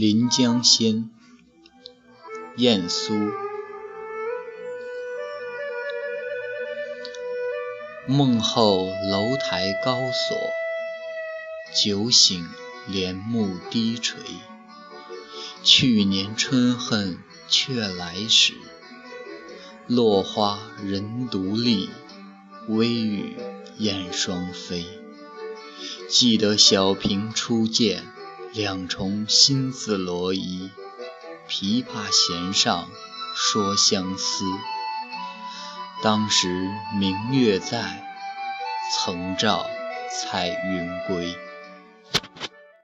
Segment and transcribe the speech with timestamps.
[0.00, 0.94] 临江仙·
[2.56, 3.32] 晏殊。
[8.06, 10.38] 梦后楼台高锁，
[11.74, 12.48] 酒醒
[12.86, 14.20] 帘幕低垂。
[15.64, 17.18] 去年春恨
[17.48, 18.52] 却来时，
[19.88, 21.90] 落花人独立，
[22.68, 23.34] 微雨
[23.78, 24.86] 燕双飞。
[26.08, 28.04] 记得小平初见。
[28.58, 30.72] 两重心字罗衣，
[31.48, 32.90] 琵琶弦上
[33.36, 34.44] 说相思。
[36.02, 38.04] 当时明月在，
[38.92, 39.64] 曾照
[40.10, 41.36] 彩云归。